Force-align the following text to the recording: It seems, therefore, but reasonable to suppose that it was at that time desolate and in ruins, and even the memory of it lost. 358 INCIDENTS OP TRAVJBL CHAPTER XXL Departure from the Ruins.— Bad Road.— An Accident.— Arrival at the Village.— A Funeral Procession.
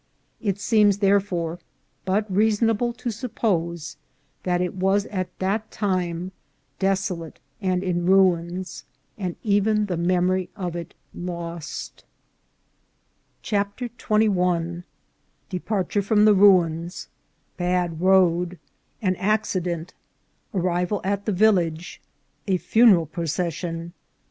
It 0.41 0.57
seems, 0.59 0.97
therefore, 0.97 1.59
but 2.05 2.25
reasonable 2.27 2.91
to 2.93 3.11
suppose 3.11 3.97
that 4.41 4.59
it 4.59 4.73
was 4.73 5.05
at 5.05 5.29
that 5.37 5.69
time 5.69 6.31
desolate 6.79 7.39
and 7.61 7.83
in 7.83 8.07
ruins, 8.07 8.83
and 9.15 9.35
even 9.43 9.85
the 9.85 9.97
memory 9.97 10.49
of 10.55 10.75
it 10.75 10.95
lost. 11.13 12.03
358 13.43 13.91
INCIDENTS 13.91 14.03
OP 14.03 14.07
TRAVJBL 14.09 14.33
CHAPTER 14.41 14.49
XXL 14.73 14.83
Departure 15.49 16.01
from 16.01 16.25
the 16.25 16.33
Ruins.— 16.33 17.07
Bad 17.57 18.01
Road.— 18.01 18.57
An 19.03 19.15
Accident.— 19.17 19.93
Arrival 20.51 21.01
at 21.03 21.25
the 21.27 21.31
Village.— 21.31 22.01
A 22.47 22.57
Funeral 22.57 23.05
Procession. 23.05 23.93